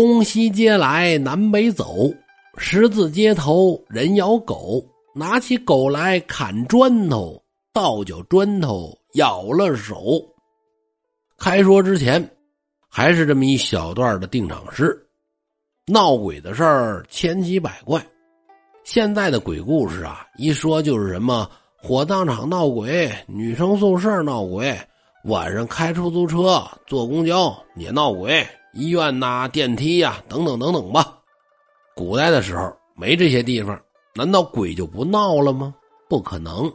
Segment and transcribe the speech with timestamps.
[0.00, 2.08] 东西街来南北走，
[2.56, 4.80] 十字街头人咬狗，
[5.12, 7.42] 拿起狗来砍砖头，
[7.72, 10.22] 倒脚砖头咬了手。
[11.36, 12.24] 开说之前，
[12.88, 14.96] 还是这么一小段的定场诗。
[15.84, 18.00] 闹鬼的事儿千奇百怪，
[18.84, 24.78] 现在的鬼故事啊，一说就是什么火葬场闹鬼、女生宿舍闹鬼。
[25.24, 31.18] 晚上开出租车、坐公交也闹鬼，医院呐、电梯呀，等等等等吧。
[31.94, 33.80] 古代的时候没这些地方，
[34.14, 35.74] 难道鬼就不闹了吗？
[36.08, 36.72] 不可能，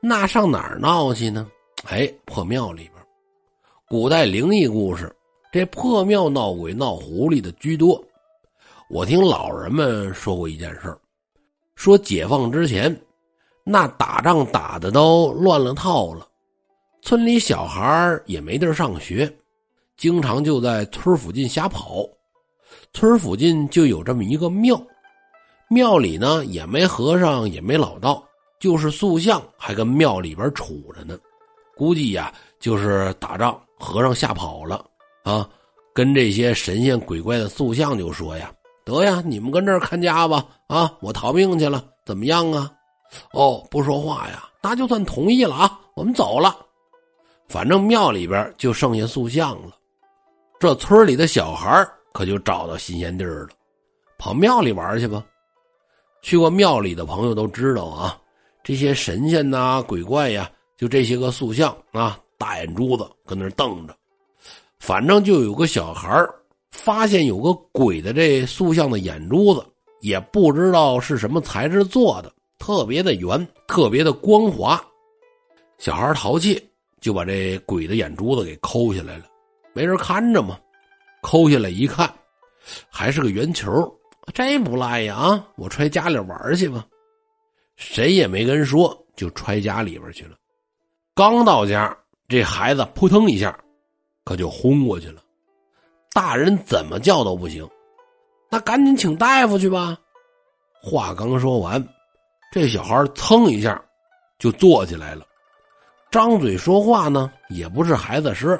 [0.00, 1.46] 那上哪儿闹去呢？
[1.84, 2.92] 哎，破庙里边。
[3.88, 5.14] 古代灵异故事，
[5.52, 8.02] 这破庙闹鬼、闹狐狸的居多。
[8.88, 10.96] 我听老人们说过一件事
[11.74, 12.94] 说解放之前，
[13.64, 16.26] 那打仗打的都乱了套了。
[17.02, 19.32] 村里小孩也没地儿上学，
[19.96, 22.06] 经常就在村附近瞎跑。
[22.92, 24.80] 村附近就有这么一个庙，
[25.68, 28.22] 庙里呢也没和尚也没老道，
[28.58, 31.18] 就是塑像还跟庙里边杵着呢。
[31.76, 34.84] 估计呀就是打仗，和尚吓跑了
[35.24, 35.48] 啊。
[35.92, 38.52] 跟这些神仙鬼怪的塑像就说呀
[38.84, 42.70] ：“得呀，你们跟这儿看家吧，啊，我逃命去了，怎么样啊？”
[43.32, 46.54] 哦，不说话呀，那就算同意了啊，我们走了。
[47.48, 49.74] 反正庙里边就剩下塑像了，
[50.58, 53.48] 这村里的小孩可就找到新鲜地儿了，
[54.18, 55.24] 跑庙里玩去吧。
[56.22, 58.18] 去过庙里的朋友都知道啊，
[58.64, 63.94] 这些神仙呐、鬼怪呀，就这些个塑像啊，大眼珠子搁那瞪着。
[64.78, 66.26] 反正就有个小孩
[66.70, 69.64] 发现有个鬼的这塑像的眼珠子，
[70.00, 74.82] 也不知道是什么材质做的，特别的圆，特别的光滑。
[75.78, 76.62] 小孩淘气。
[76.98, 79.24] 就把这鬼的眼珠子给抠下来了，
[79.76, 80.58] 没人看着嘛，
[81.20, 82.10] 抠下来一看，
[82.88, 83.70] 还是个圆球，
[84.32, 85.46] 这不赖呀啊！
[85.56, 86.82] 我揣家里玩去吧，
[87.76, 90.34] 谁也没跟说，就揣家里边去了。
[91.14, 91.94] 刚到家，
[92.26, 93.54] 这孩子扑腾一下，
[94.24, 95.20] 可就昏过去了。
[96.14, 97.68] 大人怎么叫都不行，
[98.48, 99.94] 那赶紧请大夫去吧。
[100.80, 101.86] 话刚说完，
[102.50, 103.78] 这小孩噌一下
[104.38, 105.26] 就坐起来了。
[106.10, 108.58] 张嘴说话呢，也不是孩子声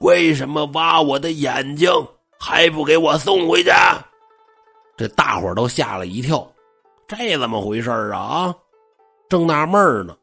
[0.00, 1.90] 为什么挖我的眼睛
[2.38, 3.70] 还不给我送回去？
[4.96, 6.50] 这大伙都吓了一跳，
[7.06, 8.18] 这怎么回事啊？
[8.18, 8.54] 啊，
[9.28, 10.16] 正纳闷呢，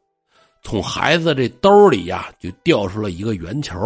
[0.62, 3.76] 从孩子这兜里呀就掉出了一个圆球。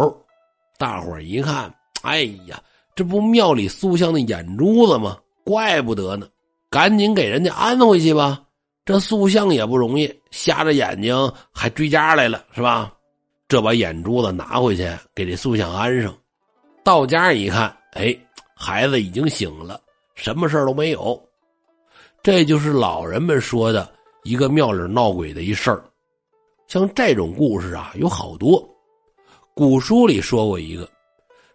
[0.79, 1.71] 大伙一看，
[2.01, 2.59] 哎呀，
[2.95, 5.17] 这不庙里塑像的眼珠子吗？
[5.43, 6.27] 怪不得呢，
[6.71, 8.41] 赶紧给人家安回去吧。
[8.83, 12.91] 这塑像也不容易，瞎着眼睛还追家来了，是吧？
[13.53, 16.11] 这把眼珠子拿回去给这塑像安上。
[16.83, 18.17] 到家一看，哎，
[18.55, 19.79] 孩子已经醒了，
[20.15, 21.23] 什么事都没有。
[22.23, 23.87] 这就是老人们说的
[24.23, 25.83] 一个庙里闹鬼的一事儿。
[26.67, 28.67] 像这种故事啊，有好多。
[29.53, 30.89] 古书里说过一个，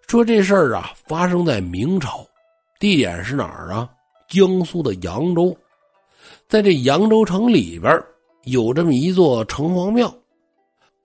[0.06, 2.24] 说这事儿啊发生在明朝，
[2.78, 3.90] 地点是哪儿啊？
[4.28, 5.52] 江苏的扬州。
[6.46, 8.00] 在这扬州城里边
[8.44, 10.14] 有这么一座城隍庙，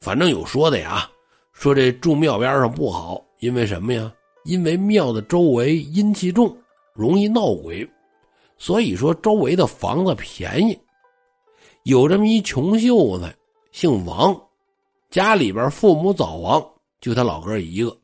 [0.03, 1.09] 反正有说的呀，
[1.53, 4.13] 说这住庙边上不好，因为什么呀？
[4.43, 6.53] 因为庙的周围阴气重，
[6.93, 7.89] 容易闹鬼，
[8.57, 10.77] 所以说周围的房子便宜。
[11.83, 13.33] 有这么一穷秀才，
[13.71, 14.37] 姓王，
[15.09, 16.61] 家里边父母早亡，
[16.99, 17.97] 就他老哥一个。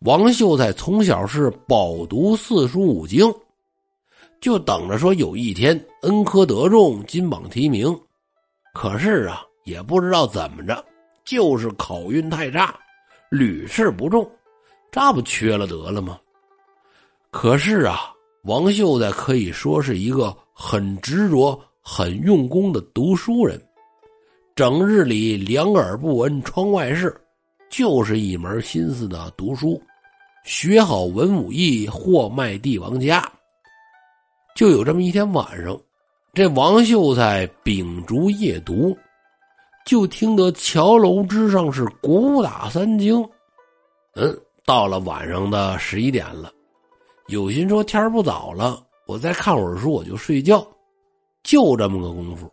[0.00, 3.30] 王秀才从小是饱读四书五经。
[4.40, 7.94] 就等着说有一天恩科得中，金榜题名。
[8.72, 10.82] 可是啊，也不知道怎么着，
[11.30, 12.74] 就是考运太差，
[13.30, 14.28] 屡试不中，
[14.90, 16.18] 这不缺了得了吗？
[17.30, 23.64] 可是啊，王秀才可以说是一个很执着、很用功的读书人，
[24.56, 27.16] 整日里两耳不闻窗外事，
[27.70, 29.80] 就是一门心思的读书，
[30.42, 33.24] 学好文武艺，货卖帝王家。
[34.56, 35.80] 就有这么一天晚上，
[36.34, 38.98] 这王秀才秉烛夜读，
[39.90, 43.28] 就听得桥楼之上是鼓打三更。
[44.14, 46.52] 嗯，到了晚上的十一点了，
[47.26, 50.64] 有心说天不早了，我再看会儿书我就睡觉。
[51.42, 52.48] 就这么个功夫，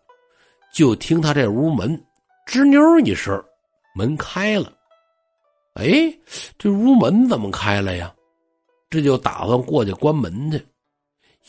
[0.73, 2.03] 就听他这屋门
[2.47, 3.39] 吱扭一声，
[3.93, 4.73] 门开了。
[5.75, 6.11] 哎，
[6.57, 8.11] 这屋门怎么开了呀？
[8.89, 10.59] 这就打算过去关门去。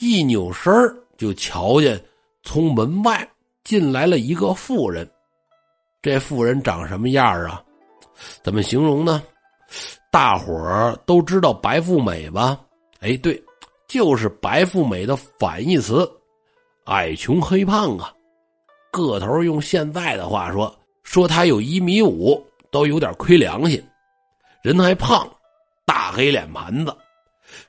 [0.01, 0.71] 一扭身
[1.17, 1.99] 就瞧见
[2.43, 3.27] 从门外
[3.65, 5.11] 进来了一个妇人。
[6.01, 7.63] 这妇人长什么样啊？
[8.43, 9.23] 怎么形容呢？
[10.11, 12.61] 大伙儿都知道白富美吧？
[13.01, 13.41] 哎，对，
[13.87, 16.09] 就是白富美的反义词，
[16.87, 18.13] 矮穷黑胖啊。
[18.91, 23.85] 个头用现在的话说，说他有一米五都有点亏良心。
[24.63, 25.29] 人还胖，
[25.85, 26.97] 大黑脸盘子，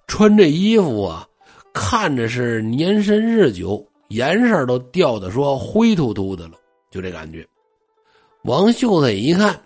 [0.08, 1.28] 穿这衣服啊，
[1.74, 6.54] 看着是年深日久，颜色都掉的说灰秃秃的了，
[6.90, 7.46] 就这感觉。
[8.44, 9.60] 王秀才一看，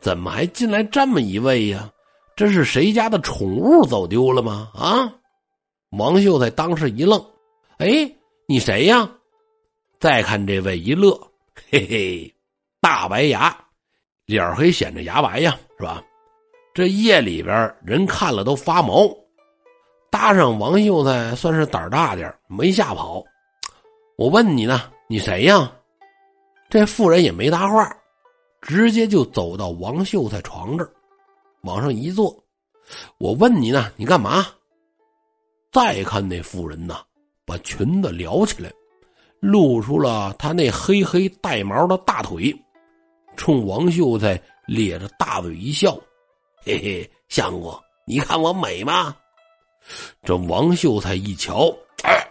[0.00, 1.90] 怎么还进来这么一位呀？
[2.34, 4.70] 这是谁家的宠物走丢了吗？
[4.74, 5.12] 啊！
[5.90, 7.22] 王秀才当时一愣，
[7.78, 8.10] 哎，
[8.46, 9.08] 你谁呀？
[10.00, 11.12] 再看这位一乐，
[11.70, 12.34] 嘿嘿，
[12.80, 13.54] 大白牙，
[14.24, 16.02] 脸黑显着牙白呀，是吧？
[16.72, 19.14] 这夜里边人看了都发毛，
[20.10, 23.22] 搭上王秀才算是胆儿大点没吓跑。
[24.16, 25.70] 我问你呢，你谁呀？
[26.70, 27.94] 这妇人也没搭话，
[28.62, 30.90] 直接就走到王秀才床这儿，
[31.62, 32.34] 往上一坐。
[33.18, 34.46] 我问你呢，你干嘛？
[35.72, 37.00] 再看那妇人呐，
[37.44, 38.72] 把裙子撩起来，
[39.40, 42.54] 露出了她那黑黑带毛的大腿，
[43.36, 45.98] 冲王秀才咧着大嘴一笑。
[46.64, 47.76] 嘿嘿，相公，
[48.06, 49.16] 你看我美吗？
[50.22, 51.74] 这王秀才一瞧，
[52.04, 52.24] 哎，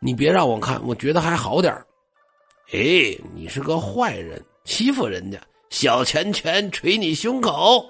[0.00, 1.74] 你别让我看，我觉得还好点
[2.72, 5.38] 哎，你是个坏人，欺负人家，
[5.70, 7.88] 小拳拳捶你胸口。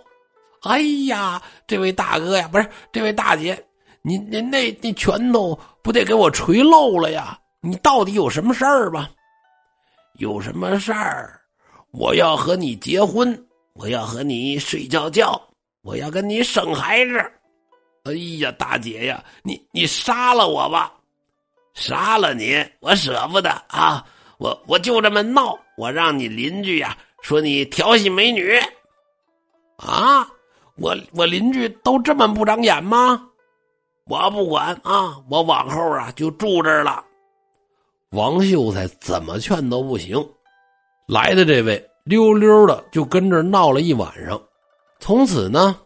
[0.62, 3.60] 哎呀，这位大哥呀，不是这位大姐，
[4.02, 7.38] 你您那那拳头不得给我捶漏了呀？
[7.60, 9.10] 你到底有什么事儿吧？
[10.18, 11.40] 有什么事儿？
[11.90, 13.46] 我要和你结婚。
[13.74, 15.40] 我要和你睡觉觉，
[15.80, 17.18] 我要跟你生孩子。
[18.04, 20.92] 哎呀，大姐呀，你你杀了我吧，
[21.72, 24.04] 杀了你，我舍不得啊！
[24.42, 28.58] 我我就这么闹，我让你邻居呀说你调戏美女。
[29.76, 30.28] 啊，
[30.76, 33.24] 我我邻居都这么不长眼吗？
[34.06, 37.04] 我不管啊，我往后啊就住这儿了。
[38.10, 40.18] 王秀才怎么劝都不行，
[41.06, 41.88] 来的这位。
[42.02, 44.42] 溜溜的就跟这闹了一晚上，
[44.98, 45.76] 从此呢，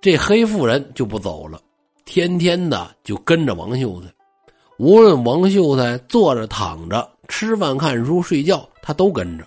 [0.00, 1.60] 这黑妇人就不走了，
[2.06, 4.08] 天天的就跟着王秀才。
[4.78, 9.46] 无论王秀才坐着、躺着、吃饭、看书、睡觉，他都跟着。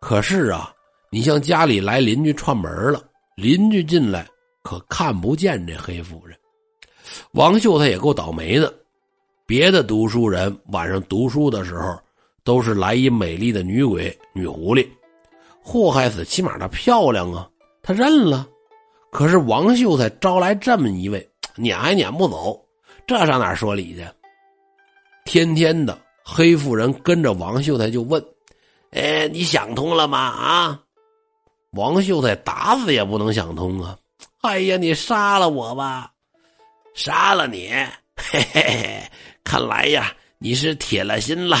[0.00, 0.72] 可是啊，
[1.10, 3.02] 你像家里来邻居串门了，
[3.34, 4.26] 邻居进来
[4.62, 6.38] 可看不见这黑夫人。
[7.32, 8.72] 王秀才也够倒霉的，
[9.46, 11.98] 别的读书人晚上读书的时候，
[12.44, 14.86] 都是来一美丽的女鬼、女狐狸。
[15.62, 17.48] 祸害死，起码她漂亮啊，
[17.82, 18.46] 他认了。
[19.10, 21.26] 可是王秀才招来这么一位，
[21.56, 22.60] 撵还撵不走，
[23.06, 24.04] 这上哪说理去？
[25.24, 25.98] 天天的
[26.28, 28.22] 黑妇人跟着王秀才就问
[28.90, 30.80] ：“哎，你想通了吗？”啊，
[31.70, 33.96] 王秀才打死也不能想通啊！
[34.40, 36.10] 哎呀，你杀了我吧，
[36.94, 37.68] 杀了你！
[38.18, 39.10] 嘿嘿嘿，
[39.44, 41.56] 看来呀，你是铁了心了。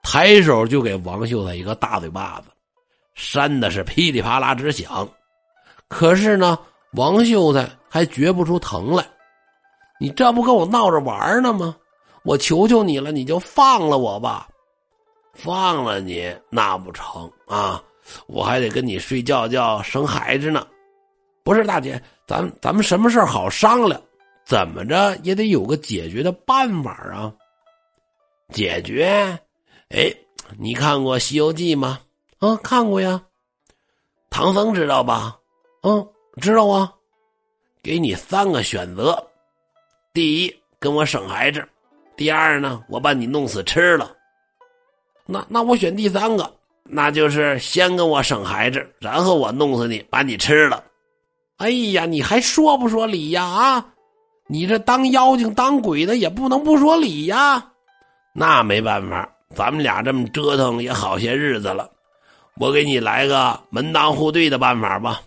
[0.00, 2.46] 抬手就给王秀才一个大嘴巴子。
[3.14, 5.08] 扇的是噼里啪啦直响，
[5.88, 6.56] 可是呢，
[6.92, 9.04] 王秀才还觉不出疼来。
[9.98, 11.74] 你这不跟我闹着玩呢吗？
[12.26, 14.48] 我求求你了，你就放了我吧！
[15.32, 17.80] 放了你那不成啊！
[18.26, 20.66] 我还得跟你睡觉觉、生孩子呢。
[21.44, 24.00] 不是大姐，咱咱们什么事好商量？
[24.44, 27.32] 怎么着也得有个解决的办法啊！
[28.52, 29.06] 解决？
[29.90, 30.12] 哎，
[30.58, 32.00] 你看过《西游记》吗？
[32.38, 33.22] 啊，看过呀，
[34.30, 35.38] 唐僧知道吧？
[35.82, 36.04] 嗯，
[36.40, 36.92] 知道啊。
[37.82, 39.24] 给你三个选择：
[40.12, 41.60] 第一，跟我生孩子；
[42.16, 44.10] 第二呢，我把你弄死吃了。
[45.26, 46.50] 那那我选第三个，
[46.84, 50.82] 那就是先跟我生孩子，然后我弄死你，把你吃了。
[51.58, 53.44] 哎呀，你还说不说理呀？
[53.44, 53.86] 啊，
[54.46, 57.72] 你这当妖精当鬼的也不能不说理呀。
[58.34, 61.90] 那没办法，咱们俩这么折腾也好些日子了。
[62.58, 65.20] 我给你来个门当户对的办法吧，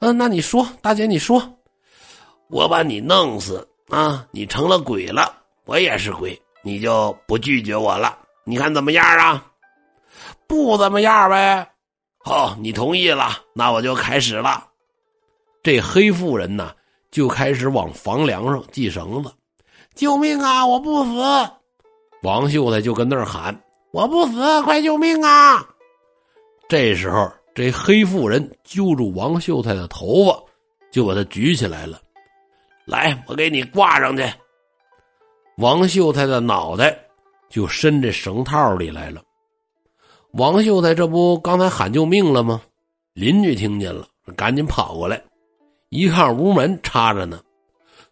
[0.00, 1.42] 嗯，那你说，大姐你说，
[2.48, 5.39] 我把你弄死啊，你成了鬼了，
[5.70, 9.46] 我也是鬼，你就不拒绝我了，你看怎么样啊？
[10.48, 11.64] 不怎么样呗。
[12.24, 14.66] 好，你同意了，那我就开始了。
[15.62, 16.74] 这黑妇人呢，
[17.12, 19.32] 就开始往房梁上系绳子，
[19.94, 20.66] 救命啊！
[20.66, 21.22] 我不死。
[22.24, 23.56] 王秀才就跟那儿喊
[23.94, 25.64] ：“我不死，快救命啊！”
[26.68, 30.36] 这时候，这黑妇人揪住王秀才的头发，
[30.90, 32.00] 就把他举起来了。
[32.86, 34.24] 来，我给你挂上去。
[35.60, 36.98] 王秀才的脑袋
[37.50, 39.20] 就伸这绳套里来了。
[40.32, 42.62] 王秀才这不刚才喊救命了吗？
[43.12, 45.22] 邻居听见了，赶紧跑过来，
[45.90, 47.42] 一看屋门插着呢，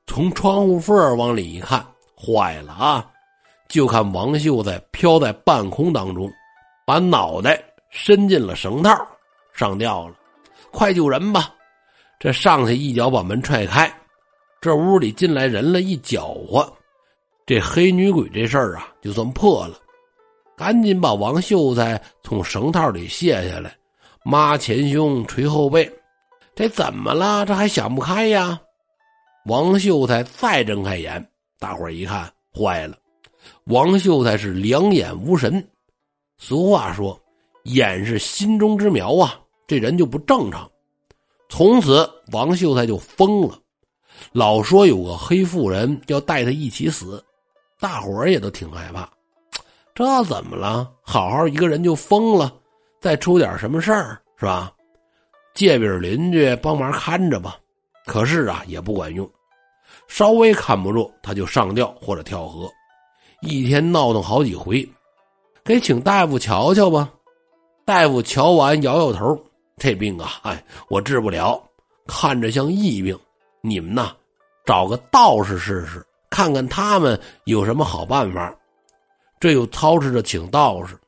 [0.06, 1.82] 从窗户缝往里一看，
[2.14, 3.10] 坏了啊！
[3.66, 6.30] 就看王秀才飘在半空当中，
[6.86, 8.94] 把脑袋伸进了绳套，
[9.54, 10.14] 上吊了。
[10.70, 11.54] 快救人吧！
[12.18, 13.90] 这上去一脚把门踹开，
[14.60, 16.70] 这屋里进来人了，一搅和，
[17.48, 19.80] 这黑女鬼这事儿啊，就算破了。
[20.54, 23.74] 赶紧把王秀才从绳套里卸下来，
[24.22, 25.90] 抹前胸，捶后背。
[26.54, 27.46] 这怎么了？
[27.46, 28.60] 这还想不开呀？
[29.46, 31.26] 王秀才再睁开眼，
[31.58, 32.98] 大伙儿一看，坏了！
[33.64, 35.66] 王秀才是两眼无神。
[36.36, 37.18] 俗话说
[37.64, 40.70] ：“眼是心中之苗啊。”这人就不正常。
[41.48, 43.58] 从此，王秀才就疯了，
[44.32, 47.24] 老说有个黑妇人要带他一起死，
[47.80, 49.08] 大伙儿也都挺害怕。
[49.94, 50.90] 这怎么了？
[51.02, 52.52] 好好一个人就疯了，
[53.00, 54.72] 再出点什么事儿是吧？
[55.54, 57.58] 借饼邻居帮忙看着吧。
[58.06, 59.28] 可是啊，也不管用，
[60.06, 62.68] 稍微看不住他就上吊或者跳河，
[63.42, 64.88] 一天闹腾好几回。
[65.64, 67.12] 给请大夫瞧瞧吧。
[67.84, 69.38] 大夫瞧完摇摇头。
[69.76, 71.62] 这病啊，哎，我治不了，
[72.06, 73.18] 看着像疫病。
[73.60, 74.12] 你们呐，
[74.64, 78.54] 找个道士试试，看看他们有什么好办法。
[79.40, 80.98] 这又操持着请道士，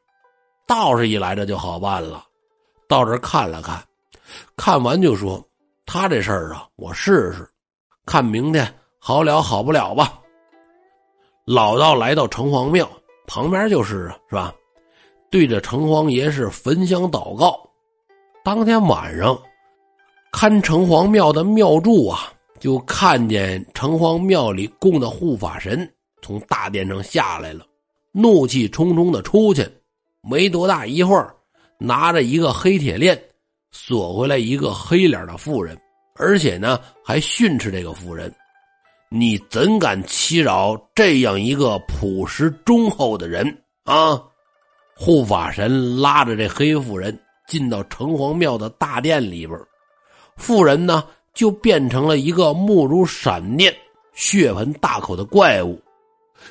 [0.66, 2.24] 道士一来这就好办了，
[2.88, 3.82] 到这看了看，
[4.56, 5.44] 看完就说
[5.84, 7.48] ：“他这事儿啊，我试试，
[8.06, 10.20] 看明天好了好不了吧。”
[11.44, 12.88] 老道来到城隍庙
[13.26, 14.54] 旁边就是啊，是吧？
[15.28, 17.60] 对着城隍爷是焚香祷告。
[18.44, 19.36] 当天晚上，
[20.30, 25.90] 看城隍庙的庙祝啊，就看见城隍庙里供的护法神
[26.22, 27.66] 从大殿上下来了，
[28.12, 29.66] 怒气冲冲的出去，
[30.22, 31.34] 没多大一会儿，
[31.78, 33.20] 拿着一个黑铁链
[33.72, 35.76] 锁回来一个黑脸的妇人，
[36.14, 38.32] 而且呢还训斥这个妇人
[39.10, 43.46] ：“你怎敢欺扰这样一个朴实忠厚的人
[43.84, 44.22] 啊！”
[44.94, 47.18] 护法神拉着这黑妇人。
[47.48, 49.58] 进到城隍庙的大殿里边，
[50.36, 53.74] 妇人呢就变成了一个目如闪电、
[54.12, 55.80] 血盆大口的怪物。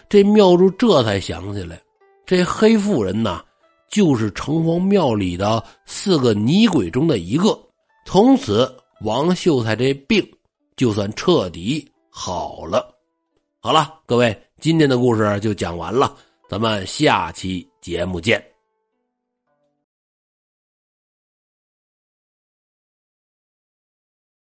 [0.08, 1.82] 这庙主这才想起来，
[2.26, 3.42] 这黑妇人呐，
[3.90, 7.60] 就是城隍庙里的四个女鬼中的一个。
[8.06, 8.72] 从此，
[9.02, 10.28] 王秀才这病
[10.76, 12.96] 就算彻底好了。
[13.60, 16.16] 好了，各位，今天的故事就讲完了，
[16.50, 18.49] 咱们下期节目见。